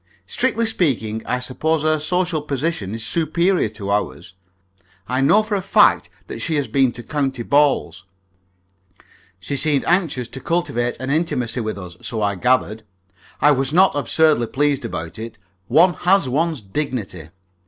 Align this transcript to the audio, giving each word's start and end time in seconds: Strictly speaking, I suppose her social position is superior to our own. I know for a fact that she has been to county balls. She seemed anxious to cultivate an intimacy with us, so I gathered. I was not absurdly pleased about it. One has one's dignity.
Strictly 0.25 0.65
speaking, 0.65 1.21
I 1.27 1.37
suppose 1.37 1.83
her 1.83 1.99
social 1.99 2.41
position 2.41 2.95
is 2.95 3.05
superior 3.05 3.69
to 3.69 3.91
our 3.91 4.15
own. 4.15 4.23
I 5.07 5.21
know 5.21 5.43
for 5.43 5.53
a 5.53 5.61
fact 5.61 6.09
that 6.25 6.41
she 6.41 6.55
has 6.55 6.67
been 6.67 6.91
to 6.93 7.03
county 7.03 7.43
balls. 7.43 8.05
She 9.39 9.55
seemed 9.55 9.85
anxious 9.85 10.27
to 10.29 10.39
cultivate 10.41 10.97
an 10.99 11.11
intimacy 11.11 11.59
with 11.59 11.77
us, 11.77 11.97
so 12.01 12.19
I 12.23 12.33
gathered. 12.33 12.81
I 13.41 13.51
was 13.51 13.71
not 13.73 13.93
absurdly 13.93 14.47
pleased 14.47 14.85
about 14.85 15.19
it. 15.19 15.37
One 15.67 15.93
has 15.93 16.27
one's 16.27 16.61
dignity. 16.61 17.29